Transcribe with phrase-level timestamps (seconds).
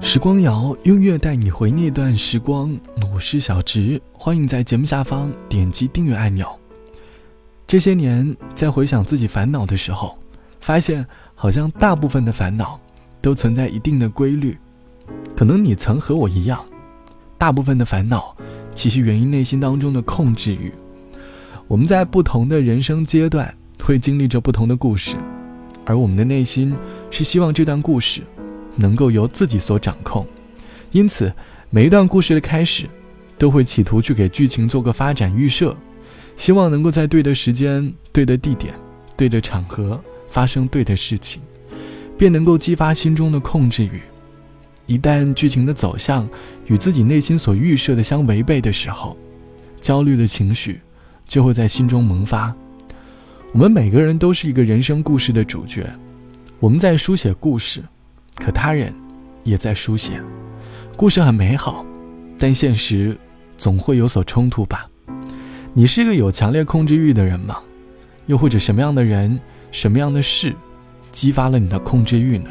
[0.00, 2.78] 时光谣，音乐带你回那段时光。
[3.12, 6.46] 我是小直，欢迎在节目下方点击订阅按钮。
[7.66, 10.18] 这些年，在回想自己烦恼的时候，
[10.60, 11.04] 发现
[11.34, 12.78] 好像大部分的烦恼
[13.22, 14.56] 都存在一定的规律。
[15.34, 16.62] 可能你曾和我一样，
[17.38, 18.36] 大部分的烦恼
[18.74, 20.72] 其实源于内心当中的控制欲。
[21.66, 23.52] 我们在不同的人生阶段
[23.82, 25.16] 会经历着不同的故事，
[25.86, 26.76] 而我们的内心
[27.10, 28.22] 是希望这段故事。
[28.76, 30.26] 能够由自己所掌控，
[30.92, 31.32] 因此
[31.70, 32.84] 每一段故事的开始，
[33.36, 35.76] 都会企图去给剧情做个发展预设，
[36.36, 38.74] 希望能够在对的时间、对的地点、
[39.16, 41.40] 对的场合发生对的事情，
[42.16, 44.00] 便能够激发心中的控制欲。
[44.86, 46.28] 一旦剧情的走向
[46.66, 49.16] 与自己内心所预设的相违背的时候，
[49.80, 50.80] 焦虑的情绪
[51.26, 52.54] 就会在心中萌发。
[53.52, 55.90] 我们每个人都是一个人生故事的主角，
[56.60, 57.82] 我们在书写故事。
[58.36, 58.94] 可他人
[59.42, 60.20] 也在书写，
[60.96, 61.84] 故事很美好，
[62.38, 63.16] 但现实
[63.58, 64.88] 总会有所冲突吧？
[65.72, 67.58] 你是一个有强烈控制欲的人吗？
[68.26, 69.38] 又或者什么样的人、
[69.70, 70.54] 什么样的事
[71.12, 72.50] 激发了你的控制欲呢？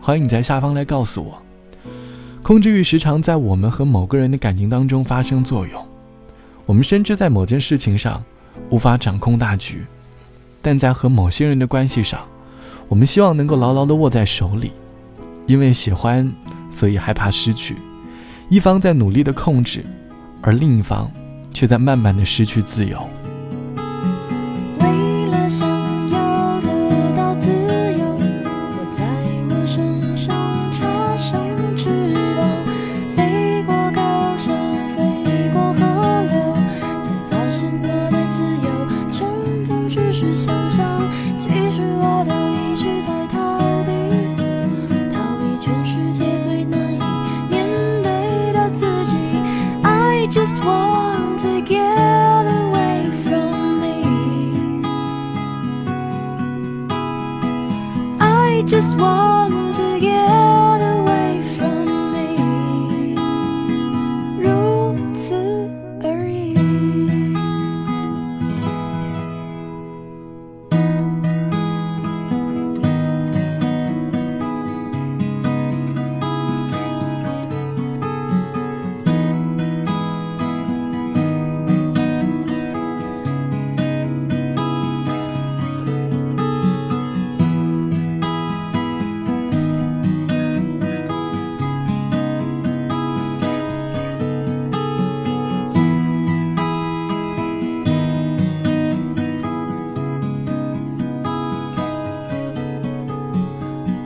[0.00, 1.40] 欢迎你在下方来告诉我。
[2.42, 5.86] 控制欲时常在我们和某个人的感情当中发生作用，
[6.64, 8.24] 我们深知在某件事情上
[8.70, 9.84] 无法掌控大局，
[10.62, 12.20] 但在和某些人的关系上，
[12.88, 14.72] 我们希望能够牢牢地握在手里。
[15.48, 16.32] 因为喜欢，
[16.70, 17.74] 所以害怕失去。
[18.48, 19.84] 一方在努力的控制，
[20.40, 21.10] 而另一方
[21.52, 23.08] 却在慢慢的失去自由。
[58.68, 60.37] Just want to get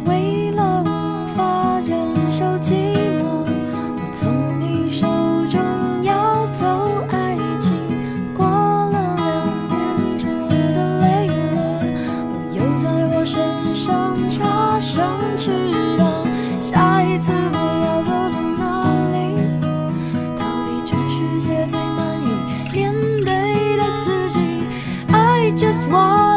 [0.07, 3.47] 为了无法忍受寂寞，
[3.97, 5.07] 我从你手
[5.51, 5.61] 中
[6.03, 6.67] 要走
[7.09, 7.77] 爱情。
[8.35, 9.23] 过了两
[9.69, 10.27] 年，觉
[10.75, 11.61] 得累了，
[12.33, 16.27] 我又在我身上插上翅膀。
[16.61, 18.63] 下一次我要走到哪
[19.13, 19.17] 里？
[20.37, 22.93] 逃避全世界最难以面
[23.25, 24.39] 对的自己。
[25.09, 26.32] I just want。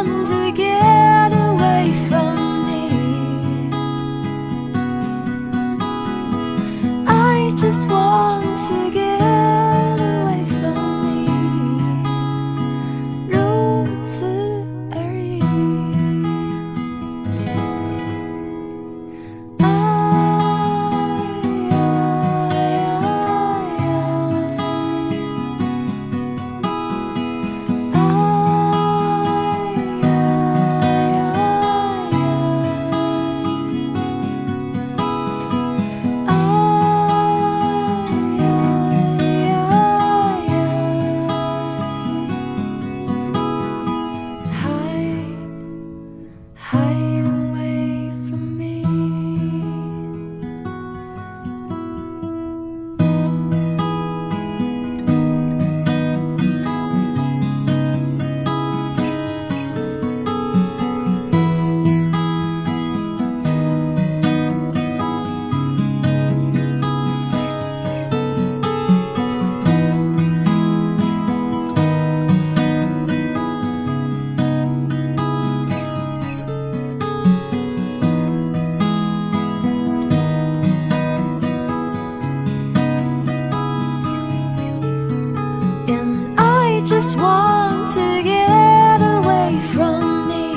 [85.87, 90.55] And I just want to get away from me.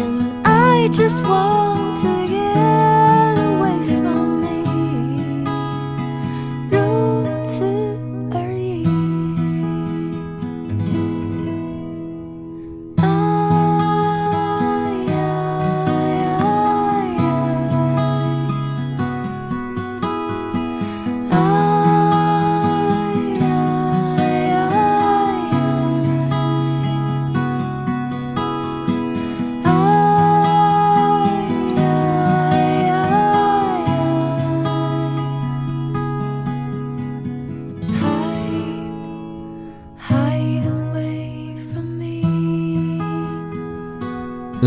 [0.00, 1.67] And I just want.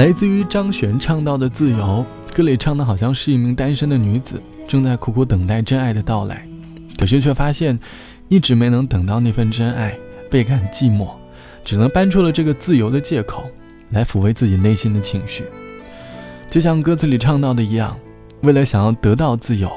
[0.02, 2.04] 来自于张悬唱到的《自由》，
[2.36, 6.44] 歌里唱的好像是一名单身的女子，正在苦苦等待真爱的到来，
[6.98, 7.80] 可是却发现
[8.28, 9.96] 一直没能等到那份真爱，
[10.28, 11.12] 倍感寂寞，
[11.64, 13.44] 只能搬出了这个自由的借口，
[13.92, 15.44] 来抚慰自己内心的情绪。
[16.50, 17.96] 就像歌词里唱到的一样，
[18.42, 19.72] 为了想要得到自由，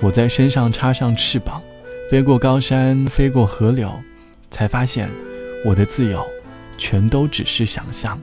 [0.00, 1.62] 我在身上插上翅膀，
[2.10, 3.88] 飞过高山，飞过河流，
[4.50, 5.08] 才发现
[5.64, 6.20] 我的自由
[6.76, 8.20] 全都只是想象。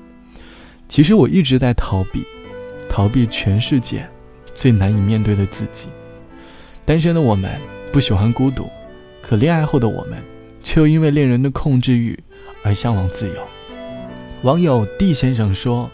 [0.88, 2.24] 其实我一直在逃避，
[2.90, 4.08] 逃避全世界
[4.54, 5.88] 最难以面对的自己。
[6.86, 7.52] 单身的我们
[7.92, 8.70] 不喜欢孤独，
[9.22, 10.22] 可恋爱后的我们
[10.64, 12.18] 却又因为恋人的控制欲
[12.64, 13.36] 而向往自由。
[14.44, 15.90] 网友 D 先生说，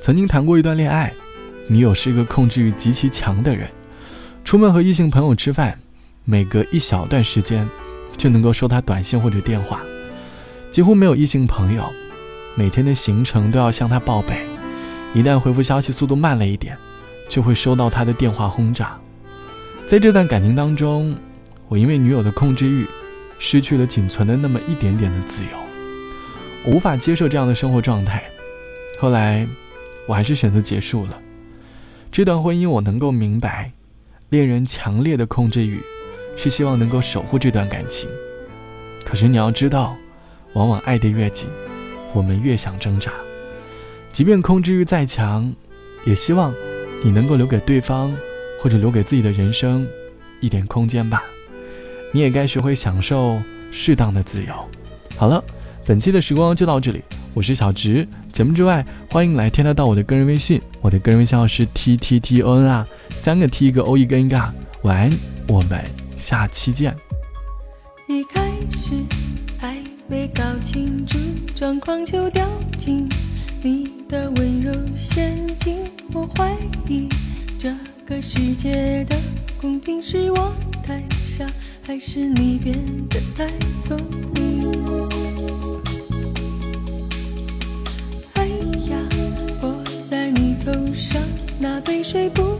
[0.00, 1.12] 曾经谈过一段恋爱，
[1.68, 3.68] 女友是一个控制欲极其强的人，
[4.44, 5.78] 出门和异性朋友吃饭，
[6.24, 7.68] 每隔一小段时间
[8.16, 9.80] 就能够收他短信或者电话，
[10.72, 11.84] 几乎没有异性朋友。
[12.56, 14.46] 每天的行程都要向他报备，
[15.12, 16.76] 一旦回复消息速度慢了一点，
[17.28, 18.96] 就会收到他的电话轰炸。
[19.86, 21.16] 在这段感情当中，
[21.68, 22.86] 我因为女友的控制欲，
[23.40, 25.48] 失去了仅存的那么一点点的自由，
[26.64, 28.22] 我无法接受这样的生活状态。
[29.00, 29.44] 后来，
[30.06, 31.18] 我还是选择结束了
[32.12, 32.70] 这段婚姻。
[32.70, 33.72] 我能够明白，
[34.28, 35.80] 恋人强烈的控制欲，
[36.36, 38.08] 是希望能够守护这段感情。
[39.04, 39.96] 可是你要知道，
[40.52, 41.48] 往往爱得越紧。
[42.14, 43.12] 我们越想挣扎，
[44.12, 45.52] 即便控制欲再强，
[46.06, 46.54] 也希望
[47.02, 48.10] 你能够留给对方，
[48.62, 49.86] 或者留给自己的人生
[50.40, 51.24] 一点空间吧。
[52.12, 54.54] 你也该学会享受适当的自由。
[55.16, 55.42] 好了，
[55.84, 57.02] 本期的时光就到这里，
[57.34, 58.06] 我是小直。
[58.32, 64.54] 节目之外，欢迎来添加到我的个人微信，我的个人微信号是 t t t o n 啊，三个 t 一个 o 一个 n 嘎。
[64.82, 65.18] 晚安，
[65.48, 65.82] 我们
[66.16, 66.94] 下期见。
[68.06, 68.92] 一开始
[69.58, 69.76] 还
[70.06, 70.42] 没搞
[70.74, 71.16] 清楚
[71.54, 73.08] 状况就掉进
[73.62, 75.76] 你的温柔陷阱，
[76.12, 76.52] 我怀
[76.88, 77.08] 疑
[77.56, 77.72] 这
[78.04, 79.16] 个世界的
[79.60, 81.46] 公平是我太傻，
[81.80, 82.76] 还是你变
[83.08, 83.48] 得太
[83.80, 83.96] 聪
[84.34, 84.72] 明？
[88.32, 88.48] 哎
[88.88, 88.98] 呀，
[89.60, 89.72] 泼
[90.10, 91.22] 在你头上
[91.60, 92.58] 那杯水不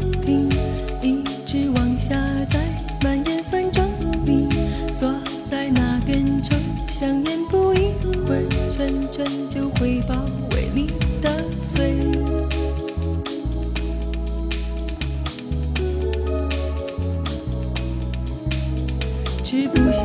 [8.95, 10.15] 儿圈圈就会包
[10.53, 11.95] 围你的嘴。
[19.43, 20.05] 吃不下，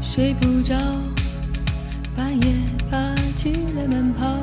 [0.00, 0.74] 睡不着，
[2.16, 2.54] 半夜
[2.90, 4.38] 爬起来慢跑，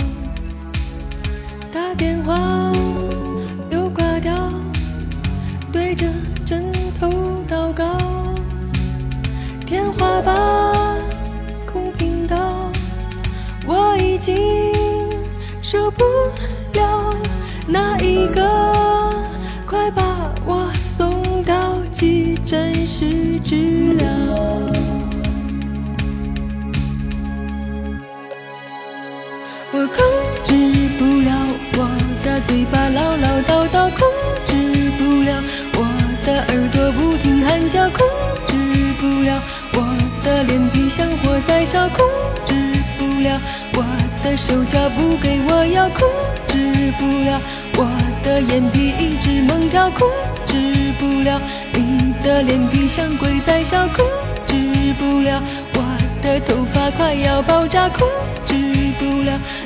[1.71, 2.71] 打电话
[3.71, 4.51] 又挂掉，
[5.71, 6.07] 对着
[29.73, 29.97] 我控
[30.45, 30.53] 制
[30.97, 31.29] 不了
[31.73, 31.89] 我
[32.23, 34.07] 的嘴巴唠唠叨叨，控
[34.47, 35.43] 制不了。
[35.73, 35.83] 我
[36.25, 38.07] 的耳朵不停喊叫，控
[38.47, 38.55] 制
[38.99, 39.43] 不了。
[39.73, 39.83] 我
[40.23, 42.05] 的脸皮像火在烧，控
[42.45, 42.53] 制
[42.97, 43.41] 不了。
[43.73, 43.83] 我
[44.23, 46.07] 的手脚不给我要，控
[46.47, 47.41] 制不了。
[47.75, 47.89] 我
[48.23, 50.07] 的眼皮一直猛跳，控
[50.45, 51.41] 制不了。
[51.73, 54.05] 你的脸皮像鬼在笑，控
[54.47, 55.43] 制不了。
[55.73, 55.83] 我
[56.21, 58.36] 的头发快要爆炸，控制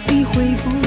[0.07, 0.80] 你会不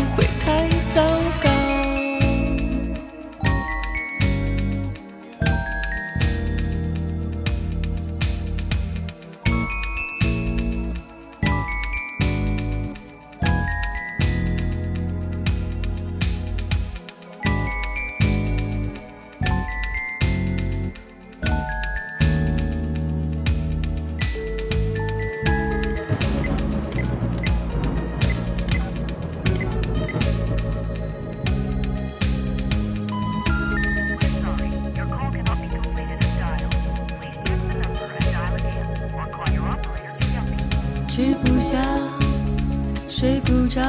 [43.74, 43.82] 着，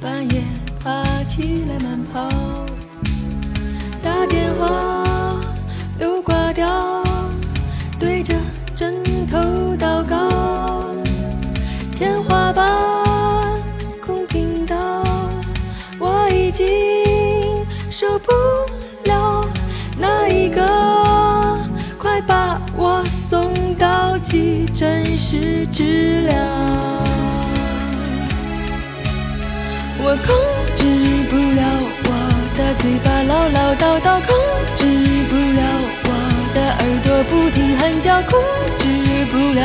[0.00, 0.42] 半夜
[0.82, 2.28] 爬起来慢跑，
[4.02, 5.36] 打电话
[6.00, 7.04] 又挂掉，
[8.00, 8.34] 对着
[8.74, 8.96] 枕
[9.28, 9.38] 头
[9.78, 10.82] 祷告，
[11.94, 12.68] 天花板
[14.04, 15.04] 空频道，
[16.00, 16.66] 我已经
[17.92, 18.32] 受不
[19.04, 19.48] 了
[19.96, 20.60] 那一个，
[21.96, 27.07] 快把我送到急诊室治疗。
[38.28, 38.38] 控
[38.78, 38.84] 制
[39.32, 39.60] 不了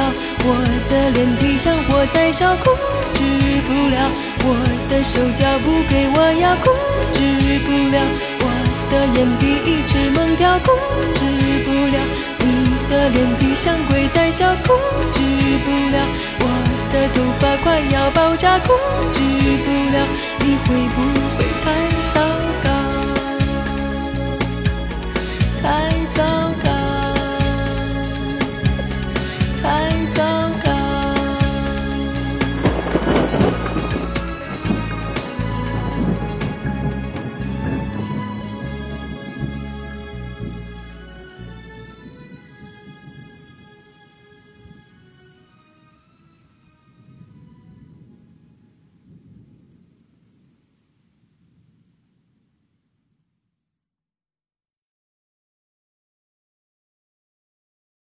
[0.46, 0.48] 我
[0.89, 2.74] 的脸皮像火在烧，控
[3.13, 3.20] 制
[3.67, 3.96] 不了
[4.43, 4.48] 我
[4.89, 6.74] 的手脚不给我摇，控
[7.13, 7.20] 制
[7.65, 7.98] 不了。
[8.39, 8.46] 我
[8.91, 10.74] 的眼皮一直猛跳，控
[11.15, 11.22] 制
[11.63, 11.98] 不了
[12.39, 12.46] 你
[12.89, 14.75] 的脸皮像鬼在笑，控
[15.13, 15.20] 制
[15.63, 15.98] 不了。
[16.39, 16.46] 我
[16.91, 18.75] 的头发快要爆炸，控
[19.13, 19.20] 制
[19.63, 19.98] 不了。
[20.39, 20.98] 你会不